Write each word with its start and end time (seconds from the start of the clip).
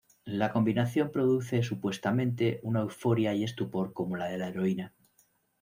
La 0.25 0.51
combinación 0.51 1.11
produce 1.11 1.61
supuestamente 1.61 2.59
una 2.63 2.79
euforia 2.79 3.35
y 3.35 3.43
estupor 3.43 3.93
como 3.93 4.15
la 4.17 4.29
de 4.29 4.39
la 4.39 4.47
heroína. 4.47 4.93